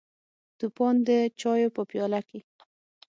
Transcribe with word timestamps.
توپان 0.59 0.95
د 1.07 1.09
چایو 1.39 1.73
په 1.75 1.81
پیاله 1.91 2.21
کې: 2.29 2.39